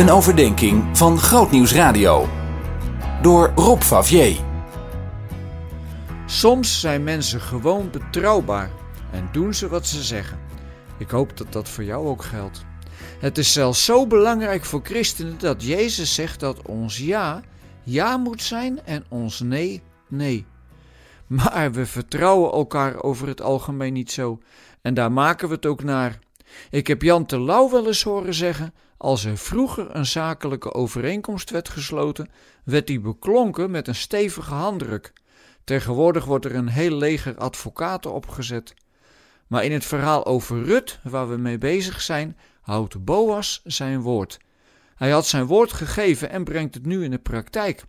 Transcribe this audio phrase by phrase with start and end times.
[0.00, 2.28] Een overdenking van Grootnieuws Radio.
[3.22, 4.40] Door Rob Favier.
[6.26, 8.70] Soms zijn mensen gewoon betrouwbaar
[9.12, 10.38] en doen ze wat ze zeggen.
[10.98, 12.64] Ik hoop dat dat voor jou ook geldt.
[13.18, 17.40] Het is zelfs zo belangrijk voor christenen dat Jezus zegt dat ons ja
[17.82, 20.46] ja moet zijn en ons nee nee.
[21.26, 24.40] Maar we vertrouwen elkaar over het algemeen niet zo
[24.82, 26.18] en daar maken we het ook naar.
[26.70, 31.68] Ik heb Jan Terlouw wel eens horen zeggen: als er vroeger een zakelijke overeenkomst werd
[31.68, 32.30] gesloten,
[32.64, 35.12] werd die beklonken met een stevige handdruk.
[35.64, 38.74] Tegenwoordig wordt er een heel leger advocaten opgezet.
[39.46, 44.38] Maar in het verhaal over Rut, waar we mee bezig zijn, houdt Boas zijn woord.
[44.94, 47.84] Hij had zijn woord gegeven en brengt het nu in de praktijk.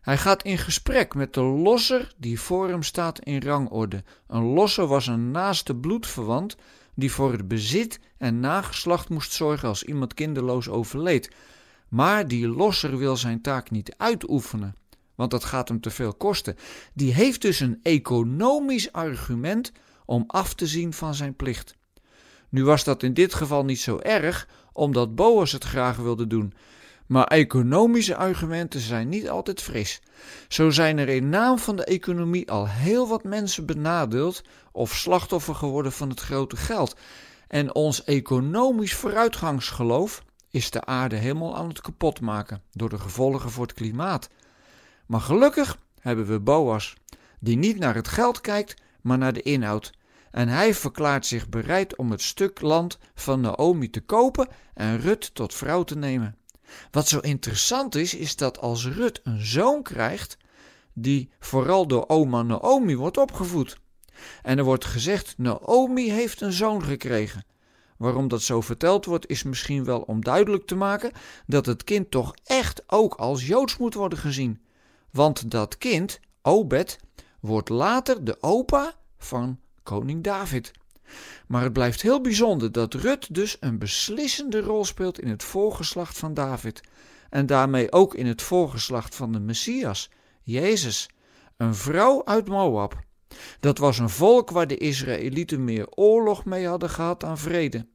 [0.00, 4.04] Hij gaat in gesprek met de losser die voor hem staat in rangorde.
[4.26, 6.56] Een losser was een naaste bloedverwant
[6.94, 11.30] die voor het bezit en nageslacht moest zorgen als iemand kinderloos overleed.
[11.88, 14.74] Maar die losser wil zijn taak niet uitoefenen,
[15.14, 16.56] want dat gaat hem te veel kosten.
[16.94, 19.72] Die heeft dus een economisch argument
[20.04, 21.76] om af te zien van zijn plicht.
[22.48, 26.54] Nu was dat in dit geval niet zo erg, omdat Boas het graag wilde doen.
[27.06, 30.00] Maar economische argumenten zijn niet altijd fris.
[30.48, 35.54] Zo zijn er in naam van de economie al heel wat mensen benadeeld of slachtoffer
[35.54, 36.96] geworden van het grote geld.
[37.48, 43.66] En ons economisch vooruitgangsgeloof is de aarde helemaal aan het kapotmaken door de gevolgen voor
[43.66, 44.28] het klimaat.
[45.06, 46.94] Maar gelukkig hebben we Boas,
[47.40, 49.92] die niet naar het geld kijkt, maar naar de inhoud.
[50.30, 55.34] En hij verklaart zich bereid om het stuk land van Naomi te kopen en Rut
[55.34, 56.36] tot vrouw te nemen.
[56.90, 60.36] Wat zo interessant is, is dat als Rut een zoon krijgt,
[60.92, 63.80] die vooral door oma Naomi wordt opgevoed.
[64.42, 67.44] En er wordt gezegd: Naomi heeft een zoon gekregen.
[67.96, 71.12] Waarom dat zo verteld wordt, is misschien wel om duidelijk te maken
[71.46, 74.60] dat het kind toch echt ook als joods moet worden gezien.
[75.10, 76.98] Want dat kind, Obed,
[77.40, 80.72] wordt later de opa van koning David.
[81.46, 86.18] Maar het blijft heel bijzonder dat Rut dus een beslissende rol speelt in het voorgeslacht
[86.18, 86.80] van David.
[87.30, 90.10] En daarmee ook in het voorgeslacht van de Messias,
[90.42, 91.08] Jezus,
[91.56, 92.98] een vrouw uit Moab.
[93.60, 97.86] Dat was een volk waar de Israëlieten meer oorlog mee hadden gehad dan vrede.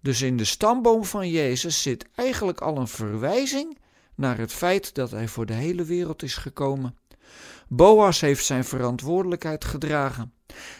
[0.00, 3.78] Dus in de stamboom van Jezus zit eigenlijk al een verwijzing
[4.14, 6.96] naar het feit dat hij voor de hele wereld is gekomen.
[7.68, 10.32] Boas heeft zijn verantwoordelijkheid gedragen.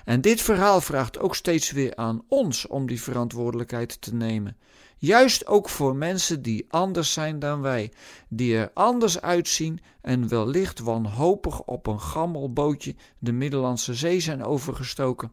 [0.05, 4.57] En dit verhaal vraagt ook steeds weer aan ons om die verantwoordelijkheid te nemen.
[4.99, 7.93] Juist ook voor mensen die anders zijn dan wij,
[8.29, 14.45] die er anders uitzien en wellicht wanhopig op een gammel bootje de Middellandse Zee zijn
[14.45, 15.33] overgestoken.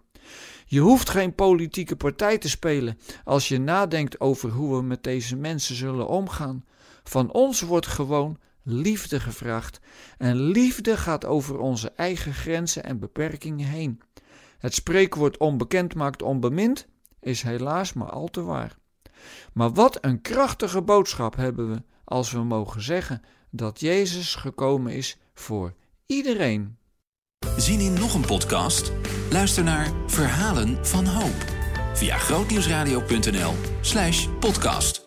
[0.65, 5.35] Je hoeft geen politieke partij te spelen als je nadenkt over hoe we met deze
[5.35, 6.65] mensen zullen omgaan.
[7.03, 9.79] Van ons wordt gewoon liefde gevraagd.
[10.17, 14.01] En liefde gaat over onze eigen grenzen en beperkingen heen.
[14.57, 16.87] Het spreekwoord onbekend maakt onbemind
[17.19, 18.77] is helaas maar al te waar.
[19.53, 25.17] Maar wat een krachtige boodschap hebben we als we mogen zeggen dat Jezus gekomen is
[25.33, 25.73] voor
[26.05, 26.77] iedereen.
[27.57, 28.91] Zien in nog een podcast?
[29.31, 31.45] Luister naar Verhalen van Hoop
[31.93, 35.06] via grootnieuwsradio.nl/podcast.